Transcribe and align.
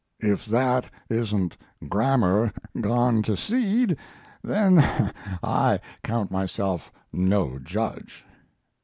(If 0.19 0.47
that 0.47 0.89
isn't 1.11 1.55
grammar 1.87 2.51
gone 2.81 3.21
to 3.21 3.37
seed 3.37 3.97
then 4.41 4.79
I 5.43 5.79
count 6.03 6.31
myself 6.31 6.91
no 7.13 7.59
judge. 7.59 8.25